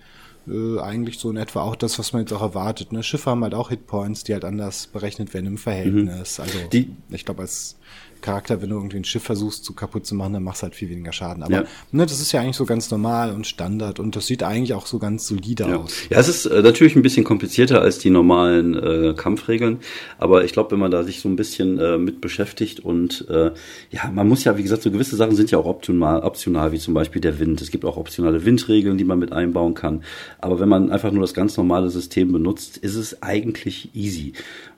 [0.50, 2.92] äh, eigentlich so in etwa auch das, was man jetzt auch erwartet.
[2.92, 3.02] Ne?
[3.02, 6.38] Schiffe haben halt auch Hitpoints, die halt anders berechnet werden im Verhältnis.
[6.38, 6.44] Mhm.
[6.44, 7.78] Also die, ich glaube, als
[8.20, 10.74] Charakter, wenn du irgendwie ein Schiff versuchst zu kaputt zu machen, dann machst du halt
[10.74, 11.42] viel weniger Schaden.
[11.42, 11.64] Aber ja.
[11.92, 14.86] ne, das ist ja eigentlich so ganz normal und Standard und das sieht eigentlich auch
[14.86, 15.76] so ganz solide ja.
[15.76, 15.94] aus.
[16.10, 19.78] Ja, es ist äh, natürlich ein bisschen komplizierter als die normalen äh, Kampfregeln,
[20.18, 23.52] aber ich glaube, wenn man da sich so ein bisschen äh, mit beschäftigt und äh,
[23.90, 26.78] ja, man muss ja, wie gesagt, so gewisse Sachen sind ja auch optional, optional, wie
[26.78, 27.60] zum Beispiel der Wind.
[27.60, 30.02] Es gibt auch optionale Windregeln, die man mit einbauen kann.
[30.40, 34.32] Aber wenn man einfach nur das ganz normale System benutzt, ist es eigentlich easy.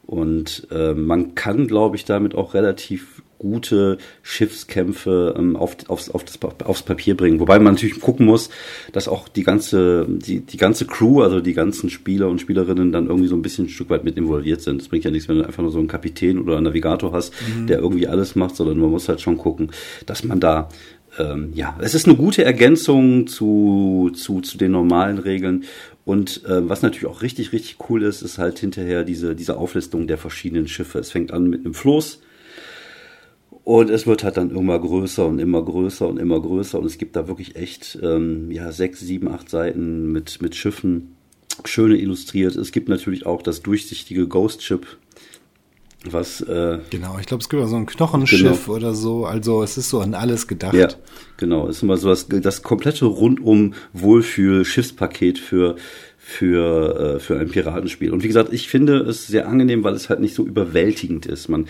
[0.06, 6.24] Und äh, man kann, glaube ich, damit auch relativ gute Schiffskämpfe ähm, auf, aufs, auf
[6.24, 7.40] das, aufs Papier bringen.
[7.40, 8.50] Wobei man natürlich gucken muss,
[8.92, 13.06] dass auch die ganze, die, die ganze Crew, also die ganzen Spieler und Spielerinnen dann
[13.06, 14.82] irgendwie so ein bisschen ein Stück weit mit involviert sind.
[14.82, 17.32] Das bringt ja nichts, wenn du einfach nur so einen Kapitän oder einen Navigator hast,
[17.56, 17.66] mhm.
[17.66, 19.70] der irgendwie alles macht, sondern man muss halt schon gucken,
[20.04, 20.68] dass man da
[21.18, 25.64] ähm, ja, es ist eine gute Ergänzung zu, zu, zu den normalen Regeln.
[26.04, 30.06] Und äh, was natürlich auch richtig, richtig cool ist, ist halt hinterher diese, diese Auflistung
[30.06, 30.98] der verschiedenen Schiffe.
[30.98, 32.20] Es fängt an mit einem Floß,
[33.70, 36.80] und es wird halt dann immer größer und immer größer und immer größer.
[36.80, 41.14] Und es gibt da wirklich echt ähm, ja, sechs, sieben, acht Seiten mit, mit Schiffen.
[41.64, 42.56] Schöne illustriert.
[42.56, 44.84] Es gibt natürlich auch das durchsichtige Ghost Ship.
[46.04, 48.76] Was, äh, genau, ich glaube, es gibt auch so ein Knochenschiff genau.
[48.76, 49.24] oder so.
[49.24, 50.74] Also es ist so an alles gedacht.
[50.74, 50.88] Ja,
[51.36, 51.68] genau.
[51.68, 55.76] Es ist immer so das, das komplette rundum Wohlfühl-Schiffspaket für
[56.22, 58.12] für, äh, für ein Piratenspiel.
[58.12, 61.48] Und wie gesagt, ich finde es sehr angenehm, weil es halt nicht so überwältigend ist.
[61.48, 61.66] Man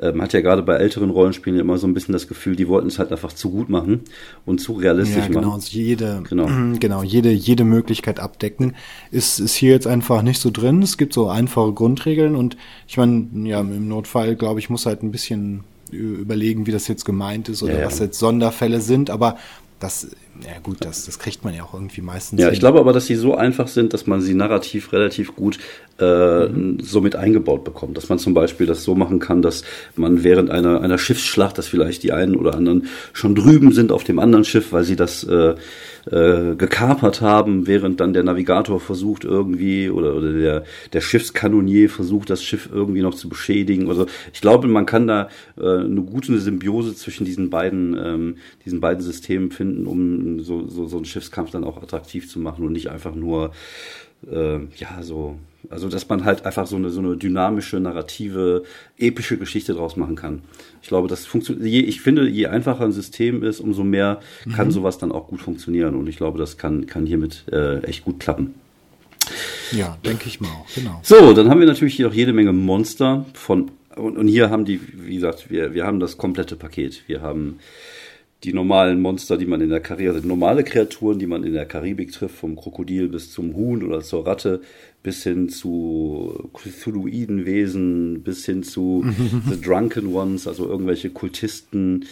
[0.00, 2.86] ähm, hat ja gerade bei älteren Rollenspielen immer so ein bisschen das Gefühl, die wollten
[2.86, 4.02] es halt einfach zu gut machen
[4.46, 5.62] und zu realistisch ja, genau, machen.
[5.66, 6.48] Jede, genau,
[6.80, 8.76] genau, jede, jede Möglichkeit abdecken
[9.10, 10.80] ist, ist hier jetzt einfach nicht so drin.
[10.80, 12.56] Es gibt so einfache Grundregeln und
[12.86, 17.04] ich meine, ja, im Notfall, glaube ich, muss halt ein bisschen überlegen, wie das jetzt
[17.04, 17.86] gemeint ist oder ja, ja.
[17.86, 19.38] was jetzt Sonderfälle sind, aber
[19.80, 20.08] das,
[20.40, 22.40] ja gut, das, das kriegt man ja auch irgendwie meistens.
[22.40, 22.54] Ja, hin.
[22.54, 25.58] ich glaube aber, dass sie so einfach sind, dass man sie narrativ relativ gut
[26.00, 26.80] äh, mhm.
[26.80, 27.96] so mit eingebaut bekommt.
[27.96, 29.62] Dass man zum Beispiel das so machen kann, dass
[29.94, 34.04] man während einer, einer Schiffsschlacht, dass vielleicht die einen oder anderen schon drüben sind auf
[34.04, 35.54] dem anderen Schiff, weil sie das äh,
[36.10, 42.30] äh, gekapert haben, während dann der Navigator versucht irgendwie oder, oder der, der Schiffskanonier versucht,
[42.30, 43.88] das Schiff irgendwie noch zu beschädigen.
[43.88, 48.80] Also ich glaube, man kann da äh, eine gute Symbiose zwischen diesen beiden, ähm, diesen
[48.80, 52.72] beiden Systemen finden, um so, so, so einen Schiffskampf dann auch attraktiv zu machen und
[52.72, 53.52] nicht einfach nur
[54.30, 55.38] äh, ja so
[55.70, 58.62] also, dass man halt einfach so eine, so eine dynamische, narrative,
[58.96, 60.42] epische Geschichte draus machen kann.
[60.82, 64.20] Ich glaube, das funktioniert, ich finde, je einfacher ein System ist, umso mehr
[64.54, 64.72] kann mhm.
[64.72, 65.94] sowas dann auch gut funktionieren.
[65.94, 68.54] Und ich glaube, das kann, kann hiermit äh, echt gut klappen.
[69.72, 71.00] Ja, denke ich mal auch, genau.
[71.02, 74.64] So, dann haben wir natürlich hier auch jede Menge Monster von, und, und hier haben
[74.64, 77.02] die, wie gesagt, wir, wir haben das komplette Paket.
[77.08, 77.58] Wir haben
[78.44, 81.66] die normalen Monster, die man in der Karibik, also normale Kreaturen, die man in der
[81.66, 84.60] Karibik trifft, vom Krokodil bis zum Huhn oder zur Ratte,
[85.02, 89.04] bis hin zu Cthulhuiden Wesen, bis hin zu
[89.48, 92.04] The Drunken Ones, also irgendwelche Kultisten,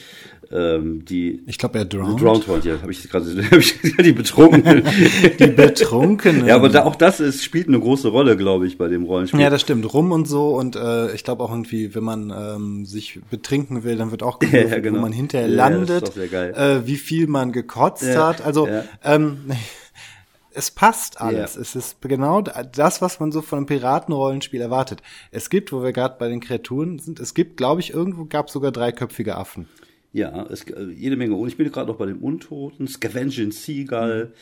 [0.53, 1.43] ähm, die.
[1.47, 2.21] Ich glaube, er drowned.
[2.23, 4.85] Drowned One, ja, habe ich gerade, hab ich, die Betrunkenen.
[5.41, 6.47] die Betrunkenen.
[6.47, 9.41] ja, aber da, auch das ist, spielt eine große Rolle, glaube ich, bei dem Rollenspiel.
[9.41, 9.93] Ja, das stimmt.
[9.93, 13.97] Rum und so und äh, ich glaube auch irgendwie, wenn man ähm, sich betrinken will,
[13.97, 14.99] dann wird auch gewürfelt, Ja, genau.
[14.99, 16.17] wo man hinterher Ja, landet.
[16.17, 18.41] Äh, wie viel man gekotzt Ja, hat.
[18.47, 18.69] Also
[19.03, 19.39] ähm,
[20.57, 21.55] es passt alles.
[21.55, 21.61] Ja.
[21.61, 25.03] Es ist genau das, was man so von einem Piratenrollenspiel erwartet.
[25.31, 28.47] Es gibt, wo wir gerade bei den Kreaturen sind, es gibt, glaube ich, irgendwo gab
[28.47, 29.69] es sogar dreiköpfige Affen.
[30.13, 31.35] Ja, es, äh, jede Menge.
[31.37, 34.33] Und ich bin gerade noch bei dem Untoten, Scavenging Seagull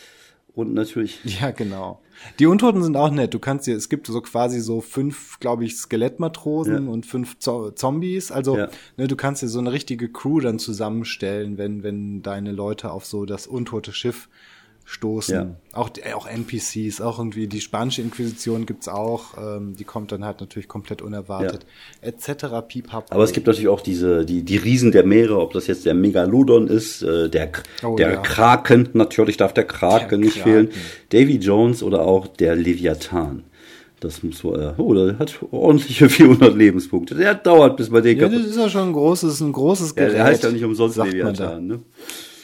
[0.55, 1.19] und natürlich.
[1.41, 2.01] Ja, genau.
[2.39, 3.35] Die Untoten sind auch nett.
[3.35, 6.93] Du kannst dir, es gibt so quasi so fünf, glaube ich, Skelettmatrosen Ja.
[6.93, 8.31] und fünf Zo Zombies.
[8.31, 8.69] Also, Ja.
[8.97, 13.05] ne, du kannst dir so eine richtige Crew dann zusammenstellen, wenn, wenn deine Leute auf
[13.05, 14.29] so das untote Schiff
[14.87, 15.35] stoßen.
[15.35, 15.51] Ja.
[15.73, 19.37] Auch, auch NPCs, auch irgendwie die spanische Inquisition gibt's auch.
[19.39, 21.65] Ähm, die kommt dann halt natürlich komplett unerwartet.
[22.03, 22.29] Etc.
[22.69, 23.15] Pipapo.
[23.15, 25.95] Aber es gibt natürlich auch diese, die, die Riesen der Meere, ob das jetzt der
[25.95, 27.51] Megalodon ist, äh, der,
[27.83, 28.17] Oh, der ja.
[28.21, 30.69] Kraken, natürlich darf der Kraken Der nicht Kraken.
[30.69, 30.69] fehlen.
[31.11, 33.45] Davy Jones oder auch der Leviathan.
[34.01, 37.15] Das muss wohl, äh, oh, der hat ordentliche 400 Lebenspunkte.
[37.15, 40.03] Der dauert, bis man den ja, das ist ja schon ein großes, ein großes Ja,
[40.03, 40.13] Gerät.
[40.15, 41.81] der heißt ja nicht umsonst Leviathan, ne?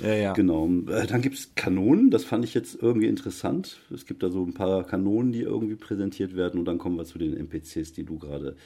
[0.00, 0.32] Ja, ja.
[0.32, 0.68] Genau.
[0.88, 3.80] Äh, Dann gibt's Kanonen, das fand ich jetzt irgendwie interessant.
[3.92, 7.04] Es gibt da so ein paar Kanonen, die irgendwie präsentiert werden und dann kommen wir
[7.04, 8.56] zu den NPCs, die du gerade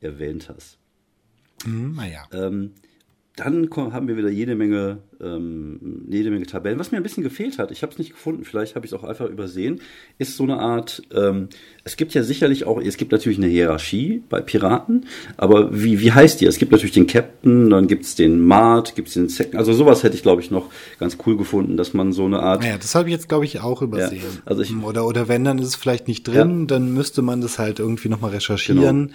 [0.00, 0.78] erwähnt hast.
[1.64, 2.26] Hm, naja.
[2.32, 2.72] Ähm,
[3.40, 6.78] dann haben wir wieder jede Menge, ähm, jede Menge Tabellen.
[6.78, 8.98] Was mir ein bisschen gefehlt hat, ich habe es nicht gefunden, vielleicht habe ich es
[8.98, 9.80] auch einfach übersehen,
[10.18, 11.48] ist so eine Art, ähm,
[11.84, 16.12] es gibt ja sicherlich auch, es gibt natürlich eine Hierarchie bei Piraten, aber wie, wie
[16.12, 16.46] heißt die?
[16.46, 20.16] Es gibt natürlich den Captain, dann gibt's den Mart, gibt's den Second, also sowas hätte
[20.16, 23.08] ich glaube ich noch ganz cool gefunden, dass man so eine Art, Ja, das habe
[23.08, 24.22] ich jetzt, glaube ich, auch übersehen.
[24.22, 27.40] Ja, also ich- oder, oder wenn, dann ist es vielleicht nicht drin, dann müsste man
[27.40, 29.12] das halt irgendwie nochmal recherchieren.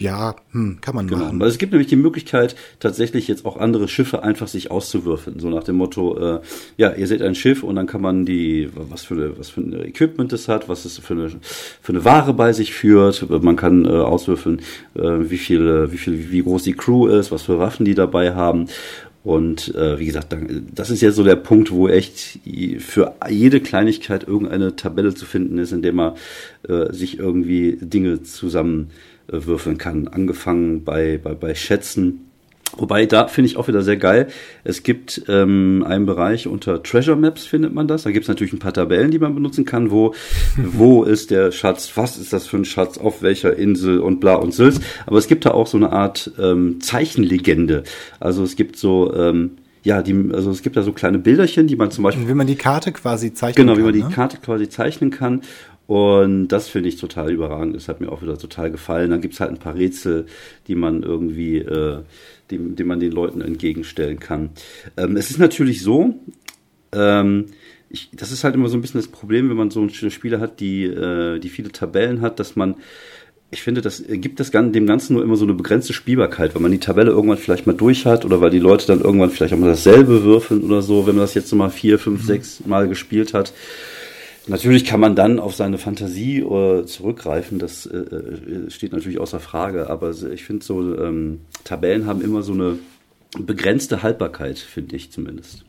[0.00, 1.24] Ja, hm, kann man Genau.
[1.24, 1.40] machen.
[1.40, 5.38] Weil es gibt nämlich die Möglichkeit, tatsächlich jetzt auch andere Schiffe einfach sich auszuwürfeln.
[5.40, 6.40] So nach dem Motto, äh,
[6.78, 9.60] ja, ihr seht ein Schiff und dann kann man die, was für, eine, was für
[9.60, 11.28] ein Equipment es hat, was es für eine,
[11.82, 13.28] für eine Ware bei sich führt.
[13.28, 14.62] Man kann äh, auswürfeln,
[14.94, 18.34] äh, wie viel, wie viel, wie groß die Crew ist, was für Waffen die dabei
[18.34, 18.68] haben.
[19.22, 20.34] Und äh, wie gesagt,
[20.74, 22.38] das ist jetzt so der Punkt, wo echt
[22.78, 26.14] für jede Kleinigkeit irgendeine Tabelle zu finden ist, in der man
[26.66, 30.08] äh, sich irgendwie Dinge zusammen äh, würfeln kann.
[30.08, 32.26] Angefangen bei, bei, bei Schätzen.
[32.76, 34.28] Wobei, da finde ich auch wieder sehr geil.
[34.62, 38.04] Es gibt ähm, einen Bereich unter Treasure Maps, findet man das.
[38.04, 40.14] Da gibt es natürlich ein paar Tabellen, die man benutzen kann, wo,
[40.56, 44.36] wo ist der Schatz, was ist das für ein Schatz, auf welcher Insel und bla
[44.36, 44.80] und Sülz.
[45.06, 47.82] Aber es gibt da auch so eine Art ähm, Zeichenlegende.
[48.20, 51.76] Also es gibt so, ähm, ja, die, also es gibt da so kleine Bilderchen, die
[51.76, 53.80] man zum Beispiel Und wie man die Karte quasi zeichnen Genau, kann.
[53.82, 54.10] wie man die ne?
[54.14, 55.40] Karte quasi zeichnen kann.
[55.90, 57.74] Und das finde ich total überragend.
[57.74, 59.10] Das hat mir auch wieder total gefallen.
[59.10, 60.26] Dann gibt's halt ein paar Rätsel,
[60.68, 61.98] die man irgendwie, äh,
[62.48, 64.50] die, die man den Leuten entgegenstellen kann.
[64.96, 66.14] Ähm, es ist natürlich so,
[66.92, 67.46] ähm,
[67.88, 70.38] ich, das ist halt immer so ein bisschen das Problem, wenn man so eine Spiele
[70.38, 72.76] hat, die, äh, die viele Tabellen hat, dass man
[73.52, 76.62] ich finde, das gibt das Gan- dem Ganzen nur immer so eine begrenzte Spielbarkeit, weil
[76.62, 79.52] man die Tabelle irgendwann vielleicht mal durch hat oder weil die Leute dann irgendwann vielleicht
[79.52, 82.64] auch mal dasselbe würfeln oder so, wenn man das jetzt so mal vier, fünf, sechs
[82.64, 83.52] Mal gespielt hat.
[84.50, 89.38] Natürlich kann man dann auf seine Fantasie äh, zurückgreifen, das äh, äh, steht natürlich außer
[89.38, 92.78] Frage, aber ich finde so, ähm, Tabellen haben immer so eine
[93.38, 95.64] begrenzte Haltbarkeit, finde ich zumindest.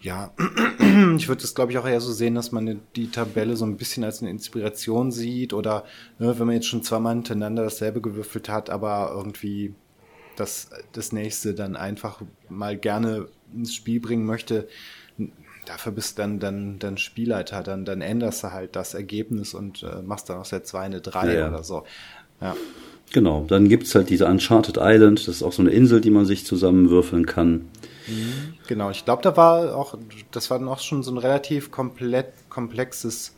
[0.00, 0.32] Ja,
[1.16, 3.76] ich würde das, glaube ich, auch eher so sehen, dass man die Tabelle so ein
[3.76, 5.84] bisschen als eine Inspiration sieht oder
[6.18, 9.74] ne, wenn man jetzt schon zweimal hintereinander dasselbe gewürfelt hat, aber irgendwie
[10.36, 14.68] das, das nächste dann einfach mal gerne ins Spiel bringen möchte,
[15.66, 20.02] dafür bist dann, dann, dann Spielleiter, dann, dann änderst du halt das Ergebnis und äh,
[20.02, 21.84] machst dann aus der 2 eine 3 Ja, oder so.
[22.40, 22.56] Ja.
[23.12, 26.26] Genau, dann gibt's halt diese Uncharted Island, das ist auch so eine Insel, die man
[26.26, 27.68] sich zusammenwürfeln kann.
[28.66, 29.96] Genau, ich glaube, da war auch,
[30.30, 33.34] das war dann auch schon so ein relativ komplett komplexes,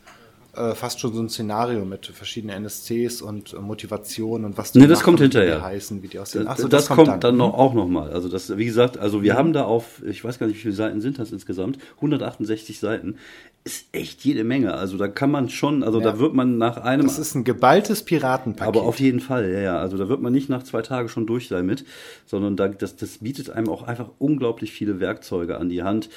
[0.57, 4.79] äh, fast schon so ein Szenario mit verschiedenen NSCs und äh, Motivation und was die
[4.79, 5.61] Nee, das kommt hinterher.
[5.61, 6.45] heißen, wie die aussehen.
[6.45, 7.39] Das, Ach so, das, kommt dann, Mhm.
[7.39, 8.11] noch, auch nochmal.
[8.11, 10.73] Also das, wie gesagt, also wir haben da auf, ich weiß gar nicht, wie viele
[10.73, 13.15] Seiten sind das insgesamt, 168 Seiten.
[13.63, 14.75] Ist echt jede Menge.
[14.75, 16.11] Also da kann man schon, also Ja.
[16.11, 18.67] da wird man nach einem, Das ist ein geballtes Piratenpaket.
[18.75, 19.79] aber auf jeden Fall, ja, ja.
[19.79, 21.83] Also da wird man nicht nach zwei Tagen schon durch sein mit,
[22.25, 26.09] sondern da, das, das bietet einem auch einfach unglaublich viele Werkzeuge an die Hand.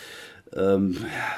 [0.57, 0.97] Ähm,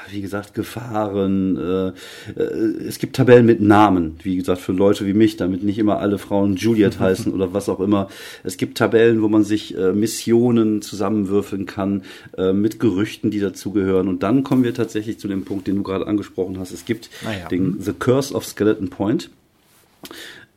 [0.09, 1.57] wie gesagt, Gefahren.
[1.57, 2.43] Äh, äh,
[2.87, 6.17] es gibt Tabellen mit Namen, wie gesagt, für Leute wie mich, damit nicht immer alle
[6.17, 8.09] Frauen Juliet heißen oder was auch immer.
[8.43, 12.03] Es gibt Tabellen, wo man sich äh, Missionen zusammenwürfeln kann,
[12.37, 14.07] äh, mit Gerüchten, die dazugehören.
[14.07, 16.71] Und dann kommen wir tatsächlich zu dem Punkt, den du gerade angesprochen hast.
[16.71, 17.47] Es gibt ja.
[17.47, 19.29] den The Curse of Skeleton Point.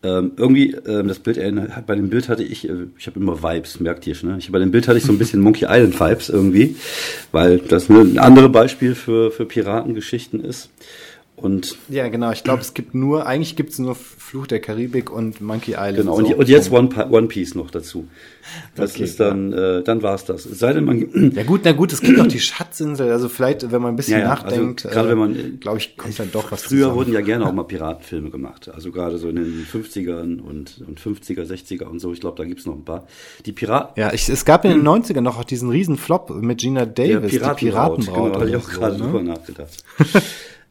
[0.02, 3.42] Ähm, irgendwie, ähm, das Bild, erinnert- bei dem Bild hatte ich, äh, ich habe immer
[3.42, 4.36] Vibes, merkt ihr schon, ne?
[4.38, 6.76] Ich, bei dem Bild hatte ich so ein bisschen Monkey Island Vibes irgendwie,
[7.32, 10.70] weil das ein anderes Beispiel für, für Piratengeschichten ist.
[11.36, 12.32] Und Ja, genau.
[12.32, 15.96] Ich glaube, es gibt nur, eigentlich gibt es nur Fluch der Karibik und Monkey Island.
[15.98, 16.24] genau, So.
[16.28, 18.08] und, und jetzt One, One Piece noch dazu.
[18.74, 20.44] Das Okay, ist dann, äh, dann war's das.
[20.44, 23.10] Sei denn, man, Ja gut, na gut, es gibt noch die Schatzinsel.
[23.12, 25.76] Also vielleicht, wenn man ein bisschen Ja, ja, nachdenkt, also gerade wenn man- äh, glaube
[25.78, 26.96] ich, kommt dann doch was Früher zusammen.
[26.96, 28.70] wurden ja gerne auch mal Piratenfilme gemacht.
[28.72, 32.12] Also gerade so in den 50ern und, und 50er, 60er und so.
[32.14, 33.06] Ich glaube, da gibt's noch ein paar.
[33.44, 36.58] Die Piraten, Ja, ich, es gab in den 90ern noch auch diesen riesen Flop mit
[36.60, 38.06] Gina Davis, die Piratenbraut.
[38.06, 39.02] Genau, da hatte ich auch so, gerade ne?
[39.04, 39.84] drüber nachgedacht.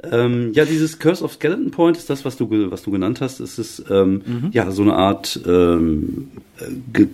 [0.03, 3.39] ähm, ja, dieses Curse of Skeleton Point ist das, was du, was du genannt hast.
[3.39, 4.49] Es ist ähm, Mhm.
[4.51, 6.29] ja so eine Art ähm,
[6.59, 7.05] äh,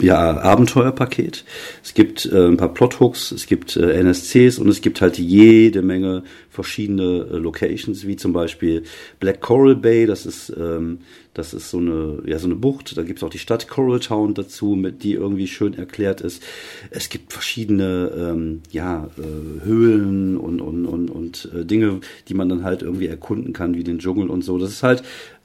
[0.00, 1.44] ja, Abenteuerpaket.
[1.82, 5.82] Es gibt äh, ein paar Plothooks, es gibt äh, NSCs und es gibt halt jede
[5.82, 8.82] Menge verschiedene äh, Locations, wie zum Beispiel
[9.20, 10.98] Black Coral Bay, das ist, ähm,
[11.34, 12.96] das ist so eine, ja, so eine Bucht.
[12.96, 16.42] Da gibt's auch die Stadt Coral Town dazu, mit die irgendwie schön erklärt ist.
[16.90, 22.48] Es gibt verschiedene ähm, ja, äh, Höhlen und, und, und, und äh, Dinge, die man
[22.48, 24.58] dann halt irgendwie erkunden kann, wie den Dschungel und so.
[24.58, 25.04] Das ist halt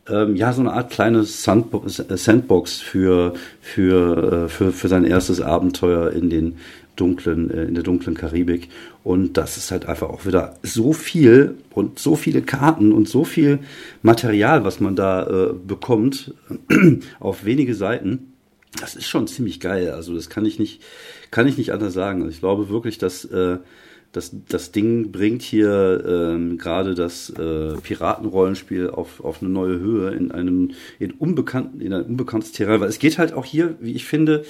[0.09, 5.41] ähm, ja so eine Art kleine Sandbo Sandbox für, für, äh, für, für sein erstes
[5.41, 6.57] Abenteuer in den
[6.95, 8.69] dunklen, äh, in der dunklen Karibik.
[9.03, 13.23] Und das ist halt einfach auch wieder so viel und so viele Karten und so
[13.23, 13.59] viel
[14.01, 16.33] Material, was man da äh, bekommt,
[17.19, 18.33] auf wenige Seiten.
[18.79, 19.91] Das ist schon ziemlich geil.
[19.91, 20.81] Also das kann ich nicht,
[21.31, 22.21] kann ich nicht anders sagen.
[22.21, 23.57] Also ich glaube wirklich, dass äh,
[24.13, 30.11] das, das Ding bringt hier ähm, gerade das äh, Piratenrollenspiel auf, auf eine neue Höhe
[30.11, 33.93] in einem in unbekannten in ein unbekanntes Terrain, weil es geht halt auch hier, wie
[33.93, 34.45] ich finde,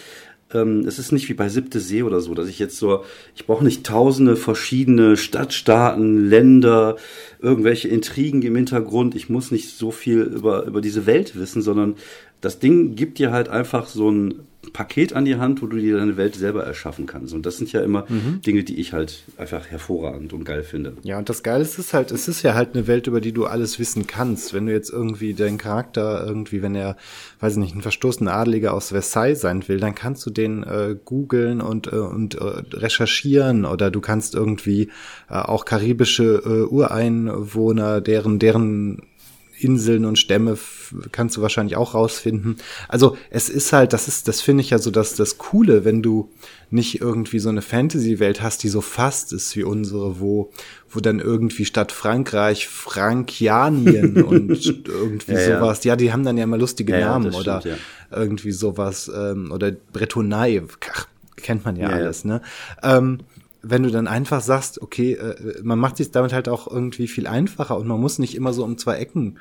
[0.54, 3.04] ähm, es ist nicht wie bei Siebte See oder so, dass ich jetzt so,
[3.36, 6.98] ich brauche nicht tausende verschiedene Stadtstaaten, Länder,
[7.40, 9.16] irgendwelche Intrigen im Hintergrund.
[9.16, 11.96] Ich muss nicht so viel über, über diese Welt wissen, sondern
[12.44, 15.98] das Ding gibt dir halt einfach so ein Paket an die Hand, wo du dir
[15.98, 17.34] deine Welt selber erschaffen kannst.
[17.34, 18.06] Und das sind ja immer
[18.46, 20.94] Dinge, die ich halt einfach hervorragend und geil finde.
[21.04, 23.22] Ja, und das Geile ist, es ist halt, es ist ja halt eine Welt, über
[23.22, 24.54] die du alles wissen kannst.
[24.54, 26.98] Wenn du jetzt irgendwie deinen Charakter irgendwie, wenn er,
[27.40, 30.96] weiß ich nicht, ein verstoßener Adeliger aus Versailles sein will, dann kannst du den äh,
[31.04, 34.90] googeln und, äh, und äh, recherchieren oder du kannst irgendwie
[35.30, 39.02] äh, auch karibische äh, Ureinwohner, deren, deren
[39.60, 40.58] Inseln und Stämme
[41.12, 42.58] kannst du wahrscheinlich auch rausfinden.
[42.88, 46.02] Also es ist halt, das ist, das finde ich ja so, dass das Coole, wenn
[46.02, 46.30] du
[46.70, 50.52] nicht irgendwie so eine Fantasy-Welt hast, die so fast ist wie unsere, wo,
[50.90, 56.44] wo dann irgendwie statt Frankreich Frankianien und irgendwie Ja, sowas, ja, die haben dann ja
[56.44, 57.78] immer lustige Ja, Namen oder stimmt,
[58.12, 60.64] irgendwie sowas, ähm, oder Bretonei,
[61.38, 61.90] kennt man ja.
[61.90, 62.42] alles, ne?
[62.82, 63.20] Ähm,
[63.64, 67.26] wenn du dann einfach sagst, okay, äh, man macht sich damit halt auch irgendwie viel
[67.26, 69.40] einfacher und man muss nicht immer so um zwei Ecken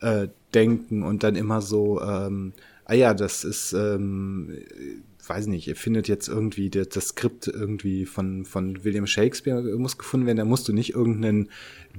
[0.00, 2.52] äh, denken und dann immer so, ähm,
[2.84, 7.46] ah ja, das ist, ähm, äh, weiß nicht, ihr findet jetzt irgendwie das, das Skript
[7.46, 11.48] irgendwie von, von William Shakespeare muss gefunden werden, da musst du nicht irgendeinen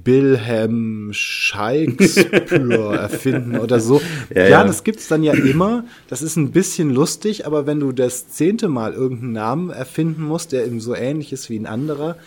[0.03, 4.01] Wilhelm Shakespeare erfinden oder so.
[4.33, 4.63] Ja, Ja, ja.
[4.63, 5.85] das gibt's dann ja immer.
[6.07, 10.51] Das ist ein bisschen lustig, aber wenn du das zehnte Mal irgendeinen Namen erfinden musst,
[10.51, 12.17] der eben so ähnlich ist wie ein anderer,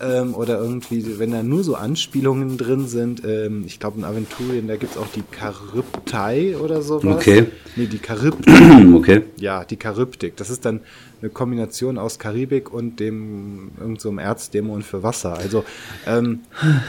[0.00, 4.66] ähm, oder irgendwie, wenn da nur so Anspielungen drin sind, ähm, ich glaube in Aventurien,
[4.68, 7.16] da gibt's auch die Charybdei oder sowas.
[7.16, 7.46] Okay.
[7.76, 8.54] Nee, die Charybdis.
[8.94, 9.22] okay.
[9.36, 10.36] Ja, die Charybdik.
[10.36, 10.80] Das ist dann
[11.20, 15.34] eine Kombination aus Karibik und dem irgend so Erzdämon für Wasser.
[15.36, 15.64] Also
[16.06, 16.40] ähm,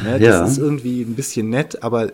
[0.04, 0.46] ne, das Ja.
[0.46, 2.12] ist irgendwie ein bisschen nett, aber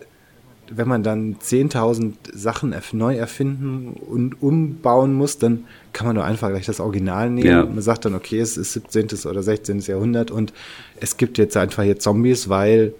[0.74, 6.48] wenn man dann 10.000 Sachen neu erfinden und umbauen muss, dann kann man doch einfach
[6.50, 7.48] gleich das Original nehmen.
[7.48, 7.64] Ja.
[7.64, 9.30] Man sagt dann, okay, es ist 17.
[9.30, 9.80] oder 16.
[9.80, 10.52] Jahrhundert und
[11.00, 12.92] es gibt jetzt einfach hier Zombies, weil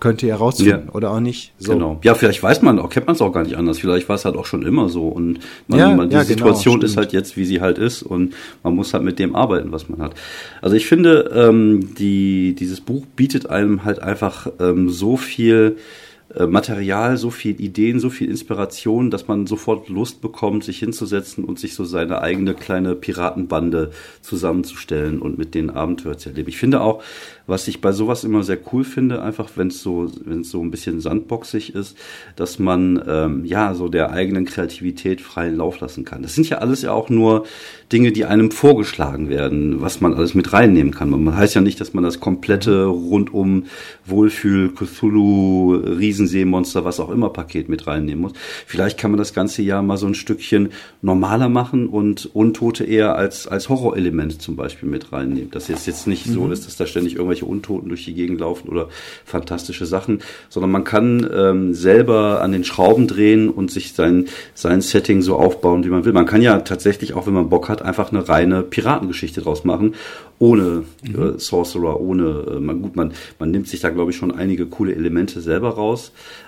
[0.00, 0.92] könnte ja rausfinden Ja.
[0.92, 1.54] oder auch nicht.
[1.58, 1.72] So.
[1.72, 1.98] Genau.
[2.02, 3.78] Ja, vielleicht weiß man auch, kennt man es auch gar nicht anders.
[3.78, 5.08] Vielleicht war es halt auch schon immer so.
[5.08, 7.06] Und man, Ja, man, die ja, genau, Situation ist stimmt.
[7.06, 8.02] halt jetzt, wie sie halt ist.
[8.02, 10.12] Und man muss halt mit dem arbeiten, was man hat.
[10.60, 15.76] Also ich finde, ähm, die, dieses Buch bietet einem halt einfach ähm, so viel
[16.48, 21.58] Material, so viel Ideen, so viel Inspiration, dass man sofort Lust bekommt, sich hinzusetzen und
[21.60, 26.48] sich so seine eigene kleine Piratenbande zusammenzustellen und mit denen Abenteuer zu erleben.
[26.48, 27.02] Ich finde auch,
[27.46, 30.62] was ich bei sowas immer sehr cool finde, einfach wenn es so, wenn es so
[30.62, 31.96] ein bisschen sandboxig ist,
[32.36, 36.22] dass man ähm, ja so der eigenen Kreativität freien Lauf lassen kann.
[36.22, 37.44] Das sind ja alles ja auch nur
[37.92, 41.10] Dinge, die einem vorgeschlagen werden, was man alles mit reinnehmen kann.
[41.10, 43.66] Man heißt ja nicht, dass man das komplette rundum
[44.06, 45.82] Wohlfühl, Cthulhu,
[46.14, 48.32] Riesenseemonster, was auch immer Paket mit reinnehmen muss.
[48.66, 50.70] Vielleicht kann man das ganze Jahr mal so ein Stückchen
[51.02, 55.50] normaler machen und Untote eher als, als Horrorelement zum Beispiel mit reinnehmen.
[55.50, 56.32] Dass jetzt jetzt nicht mhm.
[56.32, 58.88] so ist, dass da ständig irgendwelche Untoten durch die Gegend laufen oder
[59.24, 64.80] fantastische Sachen, sondern man kann ähm, selber an den Schrauben drehen und sich sein, sein
[64.80, 66.12] Setting so aufbauen, wie man will.
[66.12, 69.94] Man kann ja tatsächlich, auch wenn man Bock hat, einfach eine reine Piratengeschichte draus machen
[70.38, 71.34] ohne mhm.
[71.36, 74.66] äh, Sorcerer, ohne, äh, man, gut, man, man nimmt sich da, glaube ich, schon einige
[74.66, 76.03] coole Elemente selber raus,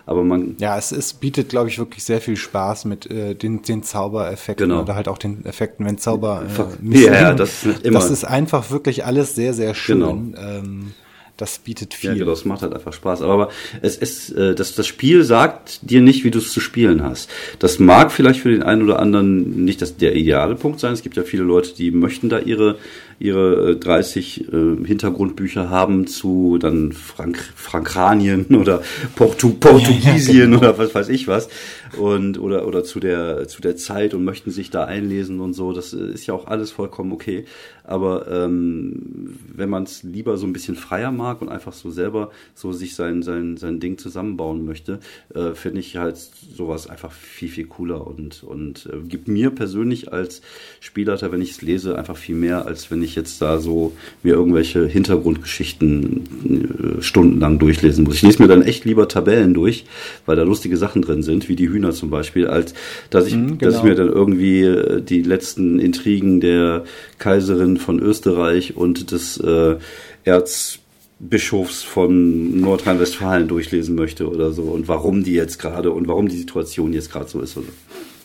[0.06, 0.56] aber man.
[0.58, 4.68] Ja, es, es bietet, glaube ich, wirklich sehr viel Spaß mit äh, den, den Zaubereffekten
[4.68, 4.82] genau.
[4.82, 6.44] oder halt auch den Effekten, wenn Zauber.
[6.82, 7.98] Äh, ja, ja, das ist immer.
[7.98, 10.00] Das ist einfach wirklich alles sehr, sehr schön.
[10.00, 10.40] Genau.
[10.40, 10.92] Ähm,
[11.36, 12.10] das bietet viel.
[12.10, 13.20] Ja, genau, das macht halt einfach Spaß.
[13.22, 13.50] Aber
[13.82, 17.30] es ist, äh, das, das Spiel sagt dir nicht, wie du es zu spielen hast.
[17.58, 20.94] Das mag vielleicht für den einen oder anderen nicht das, der ideale Punkt sein.
[20.94, 22.78] Es gibt ja viele Leute, die möchten da ihre
[23.18, 28.82] ihre 30 äh, äh, Hintergrundbücher haben zu dann Frank Frankranien oder
[29.14, 30.58] Portu Portugiesien ja, ja, genau.
[30.58, 31.48] oder was weiß ich was
[31.98, 35.72] und oder oder zu der zu der Zeit und möchten sich da einlesen und so.
[35.72, 37.44] Das ist ja auch alles vollkommen okay.
[37.84, 42.30] Aber ähm, wenn man es lieber so ein bisschen freier mag und einfach so selber
[42.54, 44.98] so sich sein sein sein Ding zusammenbauen möchte,
[45.34, 50.12] äh, finde ich halt sowas einfach viel viel cooler und und äh, gibt mir persönlich
[50.12, 50.42] als
[50.80, 53.92] Spielleiter, wenn ich es lese, einfach viel mehr als wenn ich jetzt da so
[54.22, 58.16] mir irgendwelche Hintergrundgeschichten äh, stundenlang durchlesen muss.
[58.16, 59.84] Ich lese mir dann echt lieber Tabellen durch,
[60.26, 62.74] weil da lustige Sachen drin sind, wie die Hühner zum Beispiel, als
[63.10, 63.70] dass ich, mhm, genau.
[63.70, 66.84] dass ich mir dann irgendwie äh, die letzten Intrigen der
[67.18, 69.76] Kaiserin von Österreich und des äh,
[70.24, 76.38] Erzbischofs von Nordrhein-Westfalen durchlesen möchte oder so und warum die jetzt gerade und warum die
[76.38, 77.56] Situation jetzt gerade so ist.
[77.56, 77.66] Oder.
[77.66, 78.15] Mhm,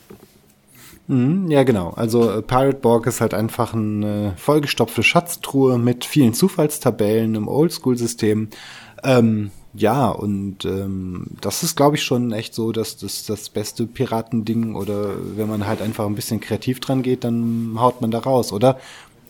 [1.50, 1.89] ja, genau.
[1.89, 8.50] Also äh, Pirate Borg ist halt einfach eine vollgestopfte Schatztruhe mit vielen Zufallstabellen im Oldschool-System.
[9.04, 13.88] Ähm, ja, und ähm, das ist, glaube ich, schon echt so, dass das das beste
[13.88, 18.19] Piratending oder wenn man halt einfach ein bisschen kreativ dran geht, dann haut man da
[18.19, 18.80] raus, oder?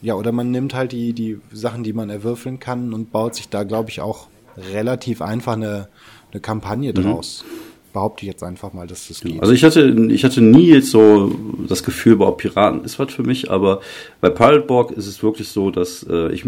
[0.02, 3.50] Ja, oder man nimmt halt die, die Sachen, die man erwürfeln kann und baut sich
[3.50, 5.90] da, glaube ich, auch relativ einfach eine,
[6.32, 6.96] eine Kampagne mhm.
[7.94, 9.42] Behaupte ich jetzt einfach mal, dass das geht.
[9.42, 11.32] Also ich hatte, ich hatte nie jetzt so
[11.68, 13.82] das Gefühl, überhaupt Piraten ist was für mich, aber
[14.20, 16.46] bei Pirate ist es wirklich so, dass äh, ich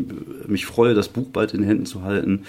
[0.47, 2.43] mich freue, das Buch bald in den Händen zu halten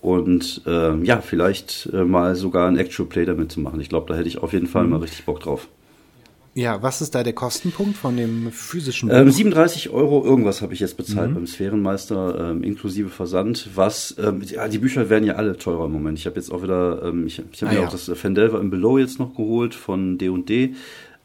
[0.00, 3.80] und äh, ja, vielleicht äh, mal sogar ein Actual Play damit zu machen.
[3.80, 4.90] Ich glaube, da hätte ich auf jeden Fall mhm.
[4.90, 5.68] mal richtig Bock drauf.
[6.60, 9.16] Ja, was ist da der Kostenpunkt von dem physischen Buch?
[9.16, 11.34] Ähm, 37 Euro irgendwas habe ich jetzt bezahlt mhm.
[11.36, 13.70] beim Sphärenmeister, ähm, inklusive Versand.
[13.74, 16.18] Was, ähm, ja, die Bücher werden ja alle teurer im Moment.
[16.18, 17.86] Ich habe jetzt auch wieder, ähm, ich, ich habe ah, mir ja.
[17.86, 20.74] auch das Fendelver im Below jetzt noch geholt von D&D.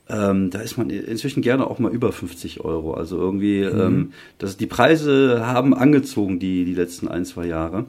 [0.07, 2.93] Ähm, da ist man inzwischen gerne auch mal über 50 Euro.
[2.93, 3.81] Also irgendwie, mhm.
[3.81, 7.87] ähm, das, die Preise haben angezogen die, die letzten ein, zwei Jahre.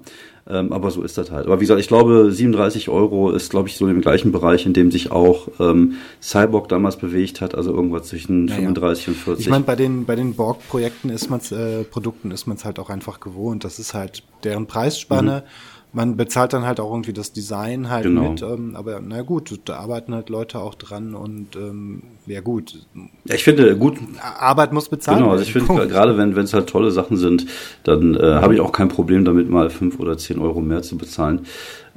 [0.49, 1.47] Ähm, aber so ist das halt.
[1.47, 4.73] Aber wie gesagt, ich glaube, 37 Euro ist, glaube ich, so im gleichen Bereich, in
[4.75, 9.13] dem sich auch ähm, Cyborg damals bewegt hat, also irgendwas zwischen ja, 35 ja.
[9.13, 9.47] und 40.
[9.47, 12.79] Ich meine, bei den, bei den Borg-Projekten ist man's, äh, Produkten ist man es halt
[12.79, 13.65] auch einfach gewohnt.
[13.65, 15.43] Das ist halt deren Preisspanne.
[15.45, 18.31] Mhm man bezahlt dann halt auch irgendwie das Design halt genau.
[18.31, 22.87] mit, ähm, aber na gut, da arbeiten halt Leute auch dran und ähm, ja gut.
[23.25, 23.97] Ja, ich finde gut.
[24.21, 27.47] Arbeit muss bezahlt Genau, also ich finde gerade wenn wenn es halt tolle Sachen sind,
[27.83, 30.99] dann äh, habe ich auch kein Problem damit mal fünf oder zehn Euro mehr zu
[30.99, 31.47] bezahlen.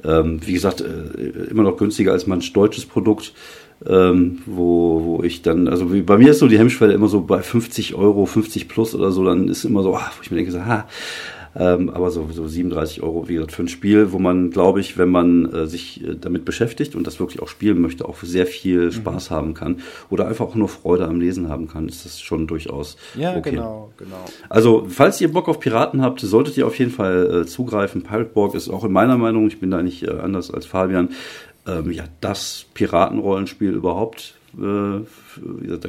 [0.02, 3.34] Ähm, wie gesagt, äh, immer noch günstiger als mein deutsches Produkt.
[3.86, 7.22] Ähm, wo, wo ich dann, also wie, bei mir ist so die Hemmschwelle immer so
[7.22, 10.36] bei 50 Euro, 50 plus oder so, dann ist immer so, ach, wo ich mir
[10.36, 10.86] denke, so, ha,
[11.56, 14.98] ähm, aber so, so 37 Euro, wie gesagt, für ein Spiel, wo man, glaube ich,
[14.98, 18.46] wenn man äh, sich äh, damit beschäftigt und das wirklich auch spielen möchte, auch sehr
[18.46, 18.92] viel mhm.
[18.92, 19.34] Spaß mhm.
[19.34, 19.76] haben kann
[20.10, 22.96] oder einfach auch nur Freude am Lesen haben kann, ist das schon durchaus.
[23.16, 23.50] Ja, okay.
[23.50, 24.24] genau, genau.
[24.48, 28.02] Also, falls ihr Bock auf Piraten habt, solltet ihr auf jeden Fall äh, zugreifen.
[28.02, 31.10] Pirate Borg ist auch in meiner Meinung, ich bin da nicht äh, anders als Fabian,
[31.66, 35.88] ähm, ja, das Piratenrollenspiel überhaupt da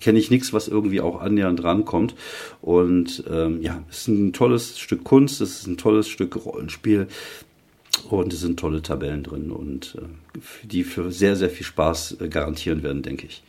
[0.00, 2.14] kenne ich nichts, was irgendwie auch annähernd rankommt.
[2.62, 7.08] Und ähm, ja, es ist ein tolles Stück Kunst, es ist ein tolles Stück Rollenspiel
[8.10, 12.28] und es sind tolle Tabellen drin und äh, die für sehr, sehr viel Spaß äh,
[12.28, 13.42] garantieren werden, denke ich.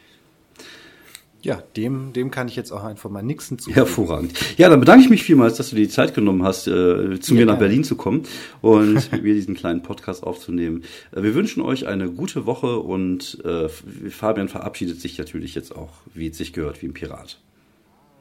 [1.41, 3.76] Ja, dem, dem kann ich jetzt auch einfach mal nichts hinzufügen.
[3.76, 4.34] Hervorragend.
[4.58, 7.34] Ja, dann bedanke ich mich vielmals, dass du dir die Zeit genommen hast, äh, zu
[7.34, 8.23] ja, mir nach Berlin zu kommen
[8.62, 10.84] und mit mir diesen kleinen Podcast aufzunehmen.
[11.12, 15.94] Äh, wir wünschen euch eine gute Woche und äh, Fabian verabschiedet sich natürlich jetzt auch,
[16.13, 17.40] wie es sich gehört, wie ein Pirat.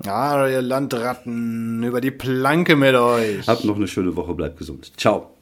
[0.05, 3.47] Ah, ihr Landratten, über die Planke mit euch.
[3.47, 4.93] Habt noch eine schöne Woche, bleibt gesund.
[4.99, 5.36] Ciao.